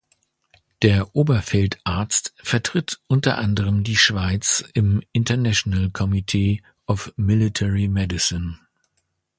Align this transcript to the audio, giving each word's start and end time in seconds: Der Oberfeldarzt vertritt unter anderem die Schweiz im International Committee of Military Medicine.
Der 0.81 1.15
Oberfeldarzt 1.15 2.33
vertritt 2.37 2.99
unter 3.05 3.37
anderem 3.37 3.83
die 3.83 3.95
Schweiz 3.97 4.63
im 4.73 5.03
International 5.11 5.91
Committee 5.91 6.63
of 6.87 7.13
Military 7.17 7.87
Medicine. 7.87 8.57